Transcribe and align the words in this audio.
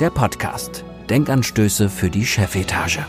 der 0.00 0.10
Podcast. 0.10 0.84
Denkanstöße 1.10 1.88
für 1.88 2.08
die 2.08 2.24
Chefetage. 2.24 3.00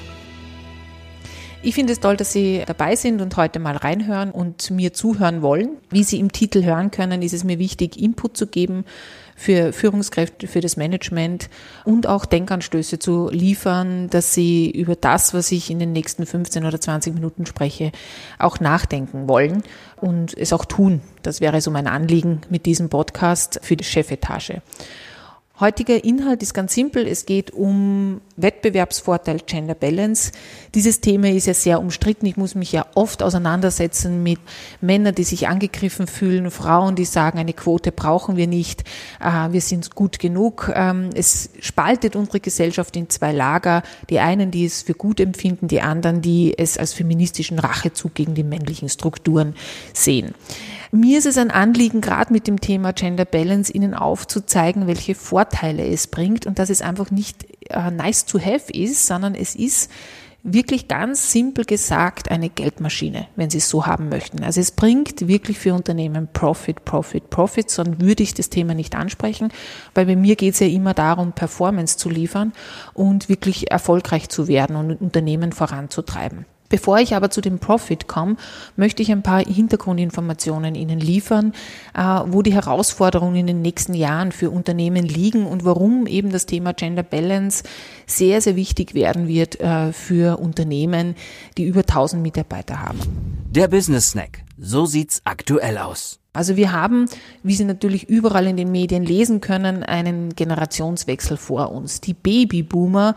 Ich 1.61 1.75
finde 1.75 1.93
es 1.93 1.99
toll, 1.99 2.17
dass 2.17 2.33
Sie 2.33 2.63
dabei 2.65 2.95
sind 2.95 3.21
und 3.21 3.37
heute 3.37 3.59
mal 3.59 3.75
reinhören 3.75 4.31
und 4.31 4.71
mir 4.71 4.91
zuhören 4.91 5.43
wollen. 5.43 5.77
Wie 5.91 6.03
Sie 6.03 6.19
im 6.19 6.31
Titel 6.31 6.63
hören 6.63 6.89
können, 6.89 7.21
ist 7.21 7.33
es 7.33 7.43
mir 7.43 7.59
wichtig, 7.59 8.01
Input 8.01 8.37
zu 8.37 8.47
geben 8.47 8.85
für 9.35 9.71
Führungskräfte, 9.71 10.47
für 10.47 10.61
das 10.61 10.77
Management 10.77 11.49
und 11.85 12.07
auch 12.07 12.25
Denkanstöße 12.25 12.97
zu 12.97 13.29
liefern, 13.29 14.09
dass 14.09 14.33
Sie 14.33 14.71
über 14.71 14.95
das, 14.95 15.33
was 15.35 15.51
ich 15.51 15.69
in 15.69 15.77
den 15.77 15.91
nächsten 15.91 16.25
15 16.25 16.65
oder 16.65 16.81
20 16.81 17.13
Minuten 17.13 17.45
spreche, 17.45 17.91
auch 18.39 18.59
nachdenken 18.59 19.27
wollen 19.27 19.61
und 19.97 20.35
es 20.35 20.53
auch 20.53 20.65
tun. 20.65 21.01
Das 21.21 21.39
wäre 21.39 21.61
so 21.61 21.69
mein 21.69 21.87
Anliegen 21.87 22.41
mit 22.49 22.65
diesem 22.65 22.89
Podcast 22.89 23.59
für 23.61 23.75
die 23.75 23.83
Chefetage. 23.83 24.61
Heutiger 25.59 26.05
Inhalt 26.05 26.41
ist 26.41 26.53
ganz 26.53 26.73
simpel. 26.73 27.05
Es 27.05 27.25
geht 27.25 27.51
um 27.51 28.21
Wettbewerbsvorteil 28.37 29.41
Gender 29.45 29.75
Balance. 29.75 30.31
Dieses 30.73 31.01
Thema 31.01 31.29
ist 31.29 31.47
ja 31.47 31.53
sehr 31.53 31.81
umstritten. 31.81 32.25
Ich 32.27 32.37
muss 32.37 32.55
mich 32.55 32.71
ja 32.71 32.85
oft 32.95 33.21
auseinandersetzen 33.21 34.23
mit 34.23 34.39
Männern, 34.79 35.15
die 35.15 35.25
sich 35.25 35.49
angegriffen 35.49 36.07
fühlen, 36.07 36.49
Frauen, 36.49 36.95
die 36.95 37.03
sagen, 37.03 37.39
eine 37.39 37.51
Quote 37.51 37.91
brauchen 37.91 38.37
wir 38.37 38.47
nicht, 38.47 38.85
äh, 39.19 39.51
wir 39.51 39.59
sind 39.59 39.93
gut 39.95 40.19
genug. 40.19 40.71
Ähm, 40.73 41.09
es 41.13 41.49
spaltet 41.59 42.15
unsere 42.15 42.39
Gesellschaft 42.39 42.95
in 42.95 43.09
zwei 43.09 43.33
Lager. 43.33 43.83
Die 44.09 44.19
einen, 44.19 44.51
die 44.51 44.63
es 44.63 44.83
für 44.83 44.93
gut 44.93 45.19
empfinden, 45.19 45.67
die 45.67 45.81
anderen, 45.81 46.21
die 46.21 46.57
es 46.57 46.77
als 46.77 46.93
feministischen 46.93 47.59
Rachezug 47.59 48.13
gegen 48.13 48.33
die 48.33 48.43
männlichen 48.43 48.87
Strukturen 48.87 49.55
sehen. 49.93 50.33
Mir 50.91 51.19
ist 51.19 51.27
es 51.27 51.37
ein 51.37 51.51
Anliegen, 51.51 52.01
gerade 52.01 52.33
mit 52.33 52.47
dem 52.47 52.61
Thema 52.61 52.93
Gender 52.93 53.25
Balance 53.25 53.71
Ihnen 53.71 53.93
aufzuzeigen, 53.93 54.87
welche 54.87 55.13
Vorteile 55.13 55.85
es 55.85 56.07
bringt 56.07 56.47
und 56.47 56.57
dass 56.57 56.71
es 56.71 56.81
einfach 56.81 57.11
nicht 57.11 57.45
äh, 57.69 57.91
nice 57.91 58.25
to 58.25 58.39
have 58.39 58.71
ist, 58.73 59.05
sondern 59.05 59.35
es 59.35 59.55
ist 59.55 59.91
wirklich 60.41 60.87
ganz 60.87 61.31
simpel 61.31 61.65
gesagt 61.65 62.31
eine 62.31 62.49
Geldmaschine, 62.49 63.27
wenn 63.35 63.51
Sie 63.51 63.59
es 63.59 63.69
so 63.69 63.85
haben 63.85 64.09
möchten. 64.09 64.43
Also 64.43 64.61
es 64.61 64.71
bringt 64.71 65.27
wirklich 65.27 65.59
für 65.59 65.75
Unternehmen 65.75 66.27
Profit, 66.33 66.85
Profit, 66.85 67.29
Profit, 67.29 67.69
sonst 67.69 68.01
würde 68.01 68.23
ich 68.23 68.33
das 68.33 68.49
Thema 68.49 68.73
nicht 68.73 68.95
ansprechen, 68.95 69.49
weil 69.93 70.07
bei 70.07 70.15
mir 70.15 70.35
geht 70.35 70.55
es 70.55 70.59
ja 70.59 70.67
immer 70.67 70.95
darum, 70.95 71.33
Performance 71.33 71.97
zu 71.97 72.09
liefern 72.09 72.51
und 72.95 73.29
wirklich 73.29 73.69
erfolgreich 73.69 74.29
zu 74.29 74.47
werden 74.47 74.75
und 74.75 75.01
Unternehmen 75.01 75.51
voranzutreiben. 75.51 76.45
Bevor 76.69 76.99
ich 76.99 77.15
aber 77.15 77.31
zu 77.31 77.41
dem 77.41 77.59
Profit 77.59 78.07
komme, 78.07 78.37
möchte 78.75 79.01
ich 79.01 79.11
ein 79.11 79.23
paar 79.23 79.43
Hintergrundinformationen 79.43 80.75
Ihnen 80.75 80.99
liefern, 80.99 81.53
äh, 81.95 82.01
wo 82.01 82.43
die 82.43 82.53
Herausforderungen 82.53 83.35
in 83.35 83.47
den 83.47 83.61
nächsten 83.61 83.93
Jahren 83.95 84.31
für 84.31 84.51
Unternehmen 84.51 85.05
liegen 85.05 85.45
und 85.45 85.65
warum 85.65 86.05
eben 86.07 86.31
das 86.31 86.45
Thema 86.45 86.73
Gender 86.73 87.03
Balance 87.03 87.63
sehr, 88.05 88.41
sehr 88.41 88.55
wichtig 88.55 88.93
werden 88.93 89.27
wird 89.27 89.59
äh, 89.59 89.91
für 89.93 90.39
Unternehmen, 90.39 91.15
die 91.57 91.65
über 91.65 91.81
1000 91.81 92.21
Mitarbeiter 92.21 92.81
haben. 92.81 92.99
Der 93.49 93.67
Business 93.67 94.11
Snack. 94.11 94.43
So 94.57 94.85
sieht's 94.85 95.21
aktuell 95.23 95.77
aus. 95.77 96.18
Also 96.31 96.55
wir 96.55 96.71
haben, 96.71 97.05
wie 97.41 97.55
Sie 97.55 97.65
natürlich 97.65 98.07
überall 98.07 98.45
in 98.45 98.55
den 98.55 98.71
Medien 98.71 99.03
lesen 99.03 99.41
können, 99.41 99.81
einen 99.81 100.35
Generationswechsel 100.35 101.37
vor 101.37 101.71
uns. 101.71 102.01
Die 102.01 102.13
Babyboomer 102.13 103.15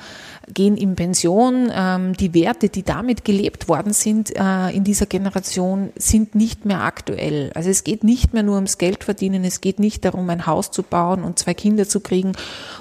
gehen 0.49 0.79
in 0.79 0.97
Pension. 0.97 1.71
Ähm, 1.75 2.15
die 2.15 2.33
Werte, 2.33 2.71
die 2.71 2.83
damit 2.83 3.27
gelebt 3.27 3.69
worden 3.69 3.93
sind 3.93 4.35
äh, 4.35 4.71
in 4.71 4.83
dieser 4.83 5.05
Generation, 5.05 5.91
sind 5.95 6.35
nicht 6.35 6.65
mehr 6.65 6.85
aktuell. 6.85 7.53
Also 7.55 7.69
es 7.69 7.85
geht 7.85 8.03
nicht 8.03 8.33
mehr 8.33 8.43
nur 8.43 8.55
ums 8.55 8.79
Geldverdienen, 8.79 9.45
es 9.45 9.61
geht 9.61 9.79
nicht 9.79 10.07
darum, 10.07 10.31
ein 10.31 10.47
Haus 10.47 10.71
zu 10.71 10.83
bauen 10.83 11.23
und 11.23 11.39
zwei 11.39 11.53
Kinder 11.53 11.87
zu 11.87 12.01
kriegen 12.01 12.33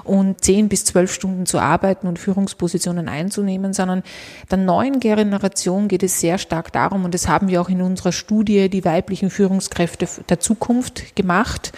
und 0.05 0.41
zehn 0.45 0.69
bis 0.69 0.85
zwölf 0.85 1.13
Stunden 1.13 1.45
zu 1.45 1.59
arbeiten 1.59 2.07
und 2.07 2.19
Führungspositionen 2.19 3.09
einzunehmen, 3.09 3.73
sondern 3.73 4.01
der 4.49 4.59
neuen 4.59 5.01
Generation 5.01 5.89
geht 5.89 6.03
es 6.03 6.21
sehr 6.21 6.37
stark 6.37 6.71
darum, 6.71 7.03
und 7.03 7.13
das 7.13 7.27
haben 7.27 7.49
wir 7.49 7.59
auch 7.59 7.69
in 7.69 7.81
unserer 7.81 8.13
Studie, 8.13 8.69
die 8.69 8.85
weiblichen 8.85 9.29
Führungskräfte 9.29 10.07
der 10.29 10.39
Zukunft 10.39 11.15
gemacht. 11.15 11.71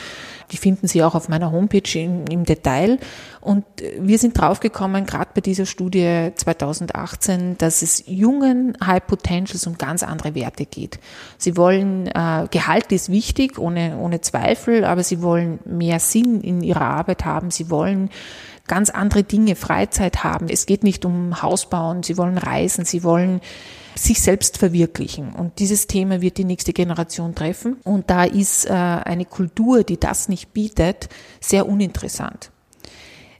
Die 0.51 0.57
finden 0.57 0.87
Sie 0.87 1.03
auch 1.03 1.15
auf 1.15 1.29
meiner 1.29 1.51
Homepage 1.51 1.99
in, 1.99 2.27
im 2.27 2.45
Detail. 2.45 2.99
Und 3.41 3.65
wir 3.99 4.19
sind 4.19 4.37
draufgekommen, 4.37 5.05
gerade 5.05 5.31
bei 5.33 5.41
dieser 5.41 5.65
Studie 5.65 6.31
2018, 6.35 7.57
dass 7.57 7.81
es 7.81 8.03
jungen 8.05 8.77
High 8.85 9.05
Potentials 9.05 9.65
um 9.65 9.77
ganz 9.77 10.03
andere 10.03 10.35
Werte 10.35 10.65
geht. 10.65 10.99
Sie 11.37 11.57
wollen, 11.57 12.07
äh, 12.07 12.47
Gehalt 12.51 12.91
ist 12.91 13.09
wichtig, 13.09 13.57
ohne, 13.57 13.97
ohne 13.97 14.21
Zweifel, 14.21 14.85
aber 14.85 15.03
sie 15.03 15.21
wollen 15.23 15.59
mehr 15.65 15.99
Sinn 15.99 16.41
in 16.41 16.61
ihrer 16.61 16.85
Arbeit 16.85 17.25
haben. 17.25 17.49
Sie 17.49 17.71
wollen 17.71 18.11
ganz 18.67 18.89
andere 18.89 19.23
Dinge, 19.23 19.55
Freizeit 19.55 20.23
haben. 20.23 20.47
Es 20.49 20.65
geht 20.65 20.83
nicht 20.83 21.03
um 21.03 21.41
Haus 21.41 21.69
bauen, 21.69 22.03
sie 22.03 22.17
wollen 22.17 22.37
reisen, 22.37 22.85
sie 22.85 23.03
wollen 23.03 23.41
sich 23.95 24.21
selbst 24.21 24.57
verwirklichen. 24.57 25.33
Und 25.33 25.59
dieses 25.59 25.87
Thema 25.87 26.21
wird 26.21 26.37
die 26.37 26.45
nächste 26.45 26.73
Generation 26.73 27.35
treffen. 27.35 27.77
Und 27.83 28.09
da 28.09 28.23
ist 28.23 28.65
äh, 28.65 28.69
eine 28.71 29.25
Kultur, 29.25 29.83
die 29.83 29.99
das 29.99 30.29
nicht 30.29 30.53
bietet, 30.53 31.09
sehr 31.39 31.67
uninteressant. 31.67 32.51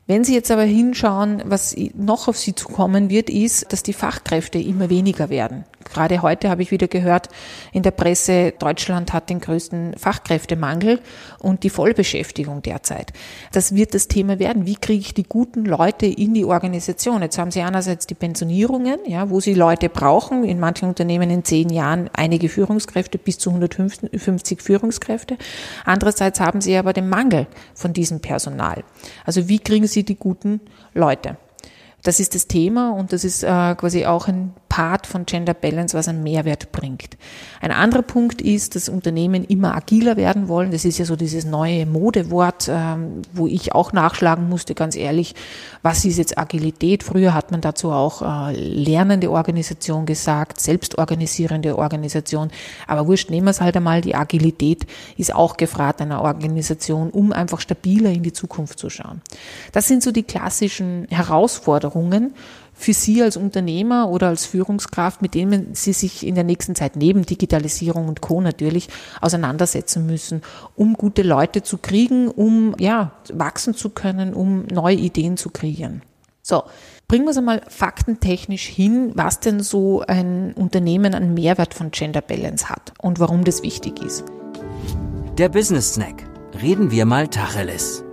Wenn 0.06 0.25
Sie 0.25 0.34
jetzt 0.34 0.52
aber 0.52 0.64
hinschauen, 0.64 1.41
was 1.46 1.75
noch 1.96 2.28
auf 2.28 2.38
Sie 2.38 2.56
zukommen 2.56 3.09
wird, 3.09 3.30
ist, 3.30 3.72
dass 3.72 3.84
die 3.84 3.94
Fachkräfte 3.94 4.59
immer 4.59 4.90
weniger 4.90 5.30
werden. 5.30 5.64
Gerade 5.93 6.21
heute 6.23 6.49
habe 6.49 6.63
ich 6.63 6.71
wieder 6.71 6.87
gehört 6.87 7.29
in 7.71 7.83
der 7.83 7.91
Presse, 7.91 8.53
Deutschland 8.57 9.13
hat 9.13 9.29
den 9.29 9.39
größten 9.39 9.95
Fachkräftemangel 9.97 10.99
und 11.39 11.63
die 11.63 11.69
Vollbeschäftigung 11.69 12.61
derzeit. 12.63 13.13
Das 13.51 13.75
wird 13.75 13.93
das 13.93 14.07
Thema 14.07 14.39
werden. 14.39 14.65
Wie 14.65 14.75
kriege 14.75 15.01
ich 15.01 15.13
die 15.13 15.23
guten 15.23 15.65
Leute 15.65 16.07
in 16.07 16.33
die 16.33 16.45
Organisation? 16.45 17.21
Jetzt 17.21 17.37
haben 17.37 17.51
Sie 17.51 17.61
einerseits 17.61 18.07
die 18.07 18.15
Pensionierungen, 18.15 18.99
ja, 19.05 19.29
wo 19.29 19.39
Sie 19.39 19.53
Leute 19.53 19.89
brauchen. 19.89 20.43
In 20.43 20.59
manchen 20.59 20.89
Unternehmen 20.89 21.29
in 21.29 21.43
zehn 21.43 21.69
Jahren 21.69 22.09
einige 22.13 22.49
Führungskräfte, 22.49 23.17
bis 23.17 23.37
zu 23.37 23.51
150 23.51 24.61
Führungskräfte. 24.61 25.37
Andererseits 25.85 26.39
haben 26.39 26.61
Sie 26.61 26.75
aber 26.75 26.93
den 26.93 27.07
Mangel 27.07 27.47
von 27.75 27.93
diesem 27.93 28.19
Personal. 28.19 28.83
Also 29.25 29.47
wie 29.47 29.59
kriegen 29.59 29.87
Sie 29.87 30.03
die 30.03 30.15
guten 30.15 30.61
Leute? 30.93 31.37
Das 32.03 32.19
ist 32.19 32.35
das 32.35 32.47
Thema 32.47 32.91
und 32.91 33.13
das 33.13 33.23
ist 33.23 33.43
äh, 33.43 33.75
quasi 33.75 34.05
auch 34.05 34.27
ein 34.27 34.53
Part 34.73 35.06
von 35.06 35.28
Gender 35.28 35.53
Balance, 35.53 35.95
was 35.95 36.07
einen 36.07 36.23
Mehrwert 36.23 36.72
bringt. 36.72 37.16
Ein 37.61 37.69
anderer 37.69 38.01
Punkt 38.01 38.41
ist, 38.41 38.73
dass 38.73 38.89
Unternehmen 38.89 39.44
immer 39.44 39.75
agiler 39.75 40.17
werden 40.17 40.47
wollen. 40.47 40.72
Das 40.72 40.84
ist 40.84 40.97
ja 40.97 41.06
so 41.06 41.16
dieses 41.16 41.45
neue 41.45 41.85
Modewort, 41.85 42.72
ähm, 42.72 43.22
wo 43.34 43.45
ich 43.45 43.75
auch 43.75 43.94
nachschlagen 43.94 44.50
musste, 44.50 44.73
ganz 44.73 44.95
ehrlich, 44.95 45.35
was 45.84 46.03
ist 46.06 46.17
jetzt 46.17 46.39
Agilität? 46.39 47.03
Früher 47.03 47.35
hat 47.35 47.51
man 47.51 47.61
dazu 47.61 47.91
auch 47.91 48.23
äh, 48.23 48.56
lernende 48.56 49.29
Organisation 49.29 50.07
gesagt, 50.07 50.59
selbstorganisierende 50.59 51.78
Organisation. 51.78 52.50
Aber 52.88 53.05
wurscht, 53.05 53.29
nehmen 53.29 53.45
wir 53.45 53.51
es 53.51 53.61
halt 53.61 53.78
einmal, 53.78 54.01
die 54.01 54.16
Agilität 54.16 54.88
ist 55.17 55.35
auch 55.35 55.57
gefragt 55.57 56.01
einer 56.01 56.23
Organisation, 56.23 57.11
um 57.11 57.31
einfach 57.31 57.59
stabiler 57.59 58.09
in 58.09 58.23
die 58.23 58.34
Zukunft 58.34 58.79
zu 58.79 58.90
schauen. 58.90 59.22
Das 59.72 59.88
sind 59.88 60.01
so 60.01 60.11
die 60.11 60.23
klassischen 60.23 61.05
Herausforderungen, 61.11 62.34
für 62.73 62.93
Sie 62.93 63.22
als 63.22 63.37
Unternehmer 63.37 64.09
oder 64.09 64.28
als 64.28 64.46
Führungskraft, 64.46 65.22
mit 65.22 65.35
denen 65.35 65.75
Sie 65.75 65.93
sich 65.93 66.25
in 66.25 66.35
der 66.35 66.43
nächsten 66.43 66.75
Zeit 66.75 66.96
neben 66.96 67.25
Digitalisierung 67.25 68.08
und 68.08 68.22
Co. 68.22 68.41
natürlich 68.41 68.90
auseinandersetzen 69.22 70.05
müssen, 70.05 70.41
um 70.75 70.93
gute 70.96 71.23
Leute 71.23 71.64
zu 71.64 71.78
kriegen, 71.78 72.28
um 72.28 72.75
ja, 72.79 73.14
wachsen 73.34 73.73
zu 73.73 73.90
können, 73.90 74.34
um 74.34 74.66
neue 74.67 74.96
Ideen 74.96 75.37
zu 75.37 75.49
kreieren. 75.49 76.02
So, 76.41 76.64
bringen 77.08 77.25
wir 77.25 77.31
es 77.31 77.37
einmal 77.37 77.61
faktentechnisch 77.70 78.66
hin, 78.66 79.11
was 79.16 79.40
denn 79.40 79.61
so 79.61 80.02
ein 80.02 80.53
Unternehmen 80.53 81.14
an 81.14 81.34
Mehrwert 81.34 81.73
von 81.73 81.91
Gender 81.91 82.22
Balance 82.22 82.67
hat 82.70 82.93
und 83.02 83.20
warum 83.20 83.46
das 83.46 83.64
wichtig 83.64 84.02
ist. 84.02 84.25
Der 85.37 85.49
Business 85.49 85.93
Snack. 85.93 86.23
Reden 86.61 86.91
wir 86.91 87.05
mal 87.05 87.28
Tacheles. 87.28 88.03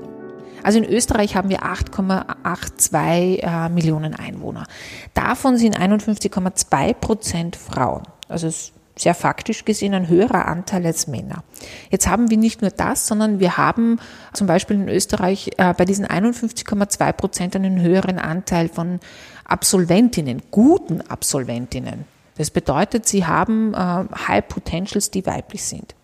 Also 0.62 0.78
in 0.78 0.84
Österreich 0.84 1.36
haben 1.36 1.48
wir 1.48 1.62
8,82 1.62 3.38
äh, 3.40 3.68
Millionen 3.68 4.14
Einwohner. 4.14 4.66
Davon 5.14 5.56
sind 5.56 5.78
51,2 5.78 6.94
Prozent 6.94 7.56
Frauen. 7.56 8.02
Also 8.28 8.46
es 8.46 8.72
sehr 9.00 9.14
faktisch 9.14 9.64
gesehen 9.64 9.94
ein 9.94 10.08
höherer 10.08 10.46
Anteil 10.46 10.84
als 10.84 11.06
Männer. 11.06 11.42
Jetzt 11.90 12.06
haben 12.06 12.30
wir 12.30 12.36
nicht 12.36 12.60
nur 12.60 12.70
das, 12.70 13.06
sondern 13.06 13.40
wir 13.40 13.56
haben 13.56 13.98
zum 14.32 14.46
Beispiel 14.46 14.76
in 14.76 14.88
Österreich 14.88 15.50
äh, 15.56 15.72
bei 15.74 15.84
diesen 15.84 16.06
51,2 16.06 17.12
Prozent 17.12 17.56
einen 17.56 17.80
höheren 17.80 18.18
Anteil 18.18 18.68
von 18.68 19.00
Absolventinnen, 19.44 20.42
guten 20.50 21.00
Absolventinnen. 21.00 22.04
Das 22.36 22.50
bedeutet, 22.50 23.06
sie 23.06 23.26
haben 23.26 23.74
äh, 23.74 23.76
High 24.28 24.46
Potentials, 24.48 25.10
die 25.10 25.24
weiblich 25.26 25.64
sind. 25.64 25.94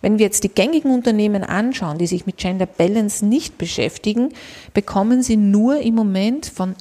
Wenn 0.00 0.18
wir 0.18 0.26
jetzt 0.26 0.44
die 0.44 0.48
gängigen 0.48 0.92
Unternehmen 0.92 1.44
anschauen, 1.44 1.98
die 1.98 2.06
sich 2.06 2.26
mit 2.26 2.36
Gender 2.36 2.66
Balance 2.66 3.24
nicht 3.24 3.58
beschäftigen, 3.58 4.32
bekommen 4.72 5.22
sie 5.22 5.36
nur 5.36 5.78
im 5.78 5.94
Moment 5.94 6.46
von 6.46 6.74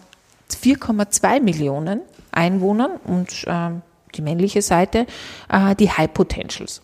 4,2 0.52 1.42
Millionen 1.42 2.02
Einwohnern 2.32 2.92
und 3.06 3.46
äh, 3.48 3.70
die 4.16 4.22
männliche 4.22 4.62
Seite, 4.62 5.06
äh, 5.50 5.76
die 5.76 5.90
High 5.90 6.14
Potentials. 6.14 6.82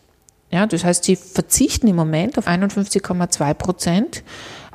Ja, 0.51 0.65
das 0.65 0.83
heißt, 0.83 1.03
sie 1.03 1.15
verzichten 1.15 1.87
im 1.87 1.95
Moment 1.95 2.37
auf 2.39 2.47
51,2 2.47 3.53
Prozent 3.53 4.23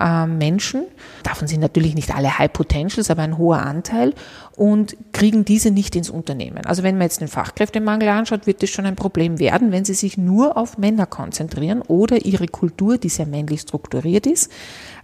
äh, 0.01 0.27
Menschen. 0.27 0.85
Davon 1.23 1.49
sind 1.49 1.61
natürlich 1.61 1.95
nicht 1.95 2.15
alle 2.15 2.39
High 2.39 2.53
Potentials, 2.53 3.11
aber 3.11 3.23
ein 3.23 3.39
hoher 3.39 3.61
Anteil 3.61 4.15
und 4.57 4.97
kriegen 5.13 5.45
diese 5.45 5.71
nicht 5.71 5.97
ins 5.97 6.11
Unternehmen. 6.11 6.65
Also 6.67 6.83
wenn 6.83 6.97
man 6.97 7.03
jetzt 7.03 7.21
den 7.21 7.29
Fachkräftemangel 7.29 8.09
anschaut, 8.09 8.47
wird 8.47 8.63
das 8.63 8.71
schon 8.71 8.87
ein 8.87 8.97
Problem 8.97 9.39
werden, 9.39 9.73
wenn 9.73 9.85
sie 9.85 9.95
sich 9.95 10.17
nur 10.17 10.57
auf 10.57 10.79
Männer 10.79 11.07
konzentrieren 11.07 11.83
oder 11.83 12.25
ihre 12.25 12.47
Kultur, 12.47 12.99
die 12.99 13.09
sehr 13.09 13.27
männlich 13.27 13.63
strukturiert 13.63 14.27
ist, 14.27 14.51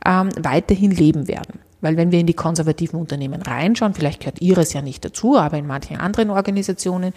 ähm, 0.07 0.31
weiterhin 0.41 0.91
leben 0.91 1.29
werden. 1.29 1.61
Weil 1.81 1.97
wenn 1.97 2.13
wir 2.13 2.21
in 2.21 2.27
die 2.27 2.35
konservativen 2.35 3.01
Unternehmen 3.01 3.43
reinschauen, 3.43 3.95
vielleicht 3.95 4.21
gehört 4.21 4.41
Ihres 4.41 4.73
ja 4.73 4.83
nicht 4.83 5.05
dazu, 5.05 5.39
aber 5.39 5.57
in 5.59 5.67
manchen 5.67 5.97
anderen 5.97 6.31
Organisationen, 6.31 7.13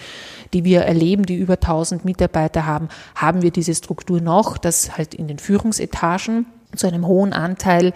die 0.54 0.64
wir 0.64 0.82
erleben, 0.82 1.26
die 1.26 1.36
über 1.36 1.56
1000 1.56 2.06
Mitarbeiter 2.06 2.66
haben, 2.66 2.88
haben 3.16 3.42
wir 3.42 3.52
diese 3.52 3.76
Struktur 3.76 4.22
noch, 4.22 4.58
dass 4.58 4.98
halt 4.98 5.14
in 5.14 5.28
den 5.28 5.40
Führungsetagen 5.40 6.46
zu 6.76 6.88
einem 6.88 7.08
hohen 7.08 7.34
Anteil 7.34 7.94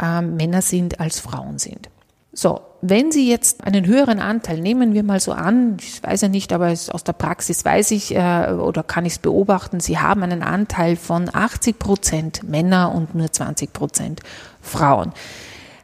äh, 0.00 0.20
Männer 0.20 0.62
sind 0.62 1.00
als 1.00 1.20
Frauen 1.20 1.58
sind. 1.58 1.88
So, 2.32 2.60
wenn 2.80 3.10
Sie 3.10 3.28
jetzt 3.28 3.64
einen 3.64 3.86
höheren 3.86 4.20
Anteil, 4.20 4.60
nehmen 4.60 4.94
wir 4.94 5.02
mal 5.02 5.18
so 5.18 5.32
an, 5.32 5.76
ich 5.80 6.02
weiß 6.02 6.20
ja 6.22 6.28
nicht, 6.28 6.52
aber 6.52 6.68
aus 6.68 7.04
der 7.04 7.12
Praxis 7.12 7.64
weiß 7.64 7.90
ich 7.90 8.14
äh, 8.14 8.52
oder 8.52 8.82
kann 8.82 9.04
ich 9.04 9.14
es 9.14 9.18
beobachten, 9.18 9.80
Sie 9.80 9.98
haben 9.98 10.22
einen 10.22 10.42
Anteil 10.42 10.96
von 10.96 11.28
80 11.32 11.78
Prozent 11.78 12.42
Männer 12.48 12.94
und 12.94 13.14
nur 13.14 13.32
20 13.32 13.72
Prozent 13.72 14.20
Frauen 14.60 15.12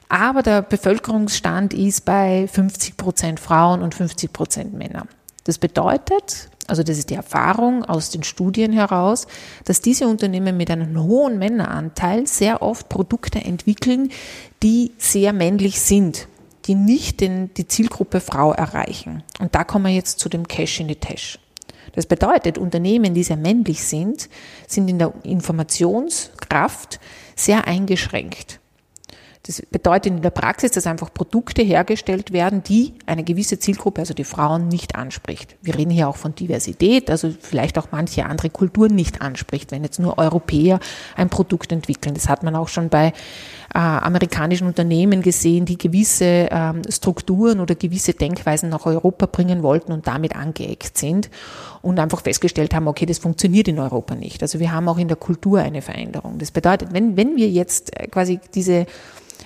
aber 0.09 0.43
der 0.43 0.63
Bevölkerungsstand 0.63 1.75
ist 1.75 2.05
bei 2.05 2.49
50 2.49 2.97
Prozent 2.97 3.41
Frauen 3.41 3.83
und 3.83 3.95
50 3.95 4.33
Prozent 4.33 4.75
Männer. 4.75 5.07
Das 5.45 5.59
bedeutet, 5.59 6.49
also 6.67 6.83
das 6.83 6.99
ist 6.99 7.11
die 7.11 7.15
Erfahrung 7.15 7.85
aus 7.85 8.11
den 8.11 8.23
Studien 8.23 8.73
heraus, 8.73 9.27
dass 9.65 9.81
diese 9.81 10.07
Unternehmen 10.07 10.57
mit 10.57 10.71
einem 10.71 11.03
hohen 11.03 11.39
Männeranteil 11.39 12.27
sehr 12.27 12.63
oft 12.63 12.89
Produkte 12.89 13.41
entwickeln, 13.41 14.11
die 14.63 14.93
sehr 14.99 15.33
männlich 15.33 15.81
sind, 15.81 16.29
die 16.67 16.75
nicht 16.75 17.21
den, 17.21 17.53
die 17.55 17.69
Zielgruppe 17.69 18.21
Frau 18.21 18.53
erreichen. 18.53 19.23
Und 19.39 19.55
da 19.55 19.65
kommen 19.65 19.87
wir 19.87 19.93
jetzt 19.93 20.19
zu 20.19 20.29
dem 20.29 20.49
Cash 20.49 20.81
in 20.81 20.89
the 20.89 20.97
Tash. 20.97 21.39
Das 21.95 22.07
bedeutet, 22.07 22.59
Unternehmen, 22.59 23.15
die 23.15 23.23
sehr 23.23 23.37
männlich 23.37 23.83
sind, 23.83 24.29
sind 24.67 24.89
in 24.89 24.99
der 24.99 25.15
Informationskraft 25.23 27.01
sehr 27.35 27.67
eingeschränkt. 27.67 28.61
Das 29.47 29.63
bedeutet 29.63 30.13
in 30.13 30.23
der 30.23 30.31
Praxis, 30.31 30.73
dass 30.73 30.87
einfach 30.89 31.15
Produkte 31.15 31.63
hergestellt 31.63 32.33
werden, 32.33 32.65
die 32.65 32.95
eine 33.07 33.23
gewisse 33.23 33.61
Zielgruppe, 33.61 34.01
also 34.01 34.13
die 34.13 34.25
Frauen, 34.25 34.67
nicht 34.67 34.97
anspricht. 34.97 35.57
Wir 35.63 35.77
reden 35.77 35.91
hier 35.91 36.09
auch 36.09 36.17
von 36.17 36.35
Diversität, 36.35 37.11
also 37.11 37.33
vielleicht 37.41 37.79
auch 37.79 37.89
manche 37.93 38.27
andere 38.27 38.51
Kulturen 38.51 38.95
nicht 38.97 39.23
anspricht, 39.23 39.71
wenn 39.71 39.85
jetzt 39.85 40.01
nur 40.01 40.19
Europäer 40.19 40.81
ein 41.15 41.29
Produkt 41.29 41.71
entwickeln. 41.71 42.15
Das 42.15 42.29
hat 42.29 42.43
man 42.43 42.57
auch 42.57 42.67
schon 42.67 42.89
bei 42.89 43.13
äh, 43.73 43.79
amerikanischen 43.79 44.67
Unternehmen 44.67 45.23
gesehen, 45.23 45.65
die 45.65 45.79
gewisse 45.79 46.49
ähm, 46.51 46.83
Strukturen 46.89 47.61
oder 47.61 47.77
gewisse 47.77 48.15
Denkweisen 48.15 48.69
nach 48.69 48.85
Europa 48.85 49.27
bringen 49.27 49.63
wollten 49.63 49.93
und 49.93 50.09
damit 50.09 50.35
angeeckt 50.35 50.99
sind 50.99 51.31
und 51.83 52.01
einfach 52.01 52.23
festgestellt 52.23 52.75
haben, 52.75 52.89
okay, 52.89 53.07
das 53.07 53.19
funktioniert 53.19 53.69
in 53.69 53.79
Europa 53.79 54.17
nicht. 54.17 54.43
Also 54.43 54.59
wir 54.59 54.73
haben 54.73 54.89
auch 54.89 54.99
in 54.99 55.09
der 55.09 55.17
Kultur 55.17 55.61
eine 55.61 55.83
Veränderung. 55.83 56.39
Das 56.39 56.51
bedeutet, 56.51 56.93
wenn, 56.93 57.17
wenn 57.17 57.37
wir 57.37 57.49
jetzt 57.49 57.97
äh, 57.97 58.09
quasi 58.09 58.41
diese 58.55 58.87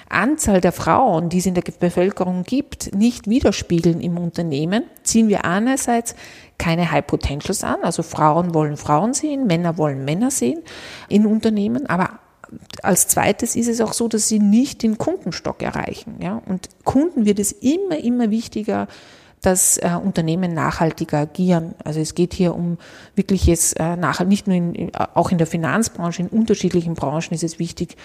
Anzahl 0.08 0.60
der 0.60 0.72
Frauen, 0.72 1.28
die 1.28 1.38
es 1.38 1.46
in 1.46 1.54
der 1.54 1.62
Bevölkerung 1.62 2.42
gibt, 2.44 2.94
nicht 2.94 3.28
widerspiegeln 3.28 4.00
im 4.00 4.18
Unternehmen, 4.18 4.84
ziehen 5.02 5.28
wir 5.28 5.44
einerseits 5.44 6.14
keine 6.58 6.90
High 6.90 7.06
Potentials 7.06 7.64
an, 7.64 7.82
also 7.82 8.02
Frauen 8.02 8.54
wollen 8.54 8.76
Frauen 8.76 9.14
sehen, 9.14 9.46
Männer 9.46 9.78
wollen 9.78 10.04
Männer 10.04 10.30
sehen 10.30 10.60
in 11.08 11.26
Unternehmen, 11.26 11.86
aber 11.86 12.18
als 12.82 13.08
zweites 13.08 13.56
ist 13.56 13.68
es 13.68 13.80
auch 13.80 13.92
so, 13.92 14.08
dass 14.08 14.28
sie 14.28 14.38
nicht 14.38 14.82
den 14.82 14.98
Kundenstock 14.98 15.62
erreichen. 15.62 16.16
Ja? 16.20 16.42
Und 16.46 16.68
Kunden 16.84 17.24
wird 17.24 17.38
es 17.38 17.52
immer, 17.52 17.98
immer 17.98 18.30
wichtiger, 18.30 18.88
dass 19.42 19.78
äh, 19.78 19.90
Unternehmen 20.02 20.52
nachhaltiger 20.52 21.18
agieren. 21.18 21.74
Also 21.84 22.00
es 22.00 22.14
geht 22.14 22.34
hier 22.34 22.54
um 22.54 22.78
wirkliches 23.14 23.72
äh, 23.74 23.96
Nachhalt, 23.96 24.28
nicht 24.28 24.46
nur 24.46 24.56
in, 24.56 24.94
auch 24.94 25.30
in 25.30 25.38
der 25.38 25.46
Finanzbranche, 25.46 26.22
in 26.22 26.28
unterschiedlichen 26.28 26.94
Branchen 26.94 27.34
ist 27.34 27.44
es 27.44 27.58
wichtig, 27.58 27.96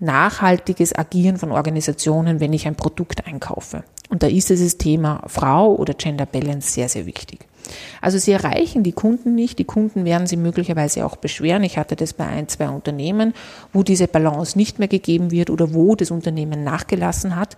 nachhaltiges 0.00 0.94
Agieren 0.94 1.38
von 1.38 1.52
Organisationen, 1.52 2.40
wenn 2.40 2.52
ich 2.52 2.66
ein 2.66 2.74
Produkt 2.74 3.26
einkaufe. 3.26 3.84
Und 4.08 4.22
da 4.22 4.26
ist 4.26 4.50
dieses 4.50 4.76
Thema 4.76 5.22
Frau 5.26 5.74
oder 5.74 5.94
Gender 5.94 6.26
Balance 6.26 6.72
sehr, 6.72 6.88
sehr 6.88 7.06
wichtig. 7.06 7.46
Also 8.00 8.18
sie 8.18 8.32
erreichen 8.32 8.82
die 8.82 8.92
Kunden 8.92 9.34
nicht. 9.34 9.58
Die 9.58 9.64
Kunden 9.64 10.04
werden 10.04 10.26
sie 10.26 10.36
möglicherweise 10.36 11.06
auch 11.06 11.16
beschweren. 11.16 11.62
Ich 11.62 11.78
hatte 11.78 11.96
das 11.96 12.12
bei 12.12 12.26
ein, 12.26 12.48
zwei 12.48 12.68
Unternehmen, 12.68 13.32
wo 13.72 13.82
diese 13.82 14.08
Balance 14.08 14.58
nicht 14.58 14.78
mehr 14.78 14.88
gegeben 14.88 15.30
wird 15.30 15.48
oder 15.48 15.72
wo 15.72 15.94
das 15.94 16.10
Unternehmen 16.10 16.64
nachgelassen 16.64 17.36
hat. 17.36 17.56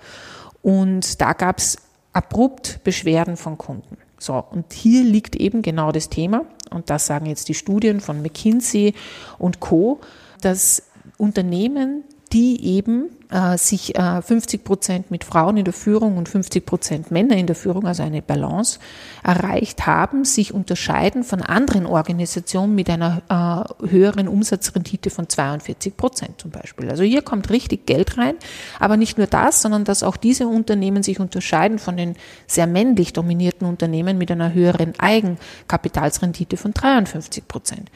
Und 0.62 1.20
da 1.20 1.32
gab 1.32 1.58
es 1.58 1.78
abrupt 2.14 2.80
Beschwerden 2.84 3.36
von 3.36 3.58
Kunden. 3.58 3.98
So, 4.18 4.42
und 4.50 4.72
hier 4.72 5.04
liegt 5.04 5.36
eben 5.36 5.60
genau 5.60 5.92
das 5.92 6.08
Thema, 6.08 6.46
und 6.70 6.88
das 6.88 7.06
sagen 7.06 7.26
jetzt 7.26 7.48
die 7.48 7.54
Studien 7.54 8.00
von 8.00 8.22
McKinsey 8.22 8.94
und 9.38 9.60
Co., 9.60 10.00
dass 10.40 10.84
Unternehmen, 11.18 12.04
die 12.32 12.64
eben 12.64 13.10
äh, 13.30 13.56
sich 13.58 13.94
äh, 13.96 14.22
50 14.22 14.64
Prozent 14.64 15.10
mit 15.10 15.24
Frauen 15.24 15.56
in 15.56 15.64
der 15.64 15.74
Führung 15.74 16.16
und 16.16 16.28
50 16.28 16.64
Prozent 16.64 17.10
Männer 17.10 17.36
in 17.36 17.46
der 17.46 17.56
Führung, 17.56 17.86
also 17.86 18.02
eine 18.02 18.22
Balance, 18.22 18.78
erreicht 19.22 19.86
haben, 19.86 20.24
sich 20.24 20.52
unterscheiden 20.54 21.24
von 21.24 21.42
anderen 21.42 21.86
Organisationen 21.86 22.74
mit 22.74 22.90
einer 22.90 23.22
äh, 23.82 23.88
höheren 23.88 24.28
Umsatzrendite 24.28 25.10
von 25.10 25.28
42 25.28 25.96
Prozent 25.96 26.40
zum 26.40 26.50
Beispiel. 26.50 26.90
Also 26.90 27.02
hier 27.02 27.22
kommt 27.22 27.50
richtig 27.50 27.86
Geld 27.86 28.18
rein, 28.18 28.34
aber 28.78 28.96
nicht 28.96 29.18
nur 29.18 29.26
das, 29.26 29.62
sondern 29.62 29.84
dass 29.84 30.02
auch 30.02 30.16
diese 30.16 30.46
Unternehmen 30.46 31.02
sich 31.02 31.20
unterscheiden 31.20 31.78
von 31.78 31.96
den 31.96 32.16
sehr 32.46 32.66
männlich 32.66 33.12
dominierten 33.12 33.66
Unternehmen 33.66 34.18
mit 34.18 34.30
einer 34.30 34.52
höheren 34.52 34.94
Eigenkapitalsrendite 34.98 36.56
von 36.56 36.72
53 36.72 37.48
Prozent. 37.48 37.90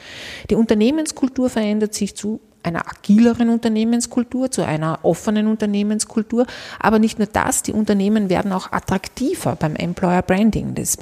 Die 0.50 0.54
Unternehmenskultur 0.54 1.50
verändert 1.50 1.94
sich 1.94 2.16
zu 2.16 2.40
einer 2.62 2.88
agileren 2.88 3.49
Unternehmenskultur, 3.50 4.50
zu 4.50 4.64
einer 4.64 5.00
offenen 5.02 5.17
Unternehmenskultur. 5.26 6.46
Aber 6.78 6.98
nicht 6.98 7.18
nur 7.18 7.28
das, 7.28 7.62
die 7.62 7.72
Unternehmen 7.72 8.28
werden 8.28 8.52
auch 8.52 8.72
attraktiver 8.72 9.56
beim 9.56 9.76
Employer 9.76 10.22
Branding. 10.22 10.75
Das, 10.75 10.96